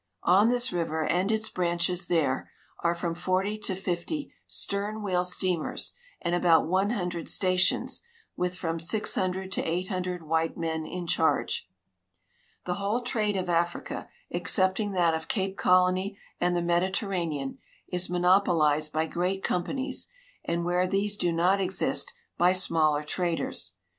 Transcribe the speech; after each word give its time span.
On 0.23 0.49
this 0.49 0.73
river 0.73 1.05
and 1.05 1.31
its 1.31 1.47
branches 1.47 2.07
there 2.07 2.49
are 2.79 2.95
from 2.95 3.13
forty 3.13 3.55
to 3.59 3.75
fifty 3.75 4.33
stern 4.47 5.03
wheel 5.03 5.23
steamers 5.23 5.93
and 6.23 6.33
about 6.33 6.65
100 6.65 7.27
sta 7.27 7.55
tions, 7.55 8.01
Avith 8.35 8.55
from 8.57 8.79
600 8.79 9.51
to 9.51 9.61
SOO 9.85 10.25
white 10.25 10.57
men 10.57 10.87
in 10.87 11.05
charge. 11.05 11.69
The 12.65 12.73
Avhole 12.73 13.05
trade 13.05 13.37
of 13.37 13.47
Africa, 13.47 14.09
excepting 14.31 14.93
that 14.93 15.13
of 15.13 15.27
Cape 15.27 15.55
Colony 15.55 16.17
and 16.39 16.55
the 16.55 16.63
Mediterranean, 16.63 17.59
is 17.87 18.09
monopolized 18.09 18.91
by 18.91 19.05
great 19.05 19.43
companies, 19.43 20.07
and 20.43 20.65
where 20.65 20.87
these 20.87 21.15
do 21.15 21.31
not 21.31 21.61
exist, 21.61 22.11
by 22.39 22.53
smaller 22.53 23.03
traders. 23.03 23.75